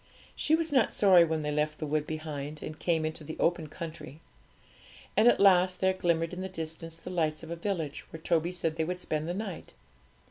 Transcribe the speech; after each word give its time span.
She 0.35 0.55
was 0.55 0.71
not 0.71 0.91
sorry 0.91 1.23
when 1.23 1.43
they 1.43 1.51
left 1.51 1.77
the 1.77 1.85
wood 1.85 2.07
behind 2.07 2.63
and 2.63 2.79
came 2.79 3.05
into 3.05 3.23
the 3.23 3.37
open 3.39 3.67
country. 3.69 4.19
And 5.15 5.27
at 5.27 5.39
last 5.39 5.79
there 5.79 5.93
glimmered 5.93 6.33
in 6.33 6.41
the 6.41 6.49
distance 6.49 6.97
the 6.97 7.11
lights 7.11 7.43
of 7.43 7.51
a 7.51 7.55
village, 7.55 8.05
where 8.11 8.19
Toby 8.19 8.51
said 8.51 8.77
they 8.77 8.83
would 8.83 8.99
spend 8.99 9.29
the 9.29 9.35
night. 9.35 9.73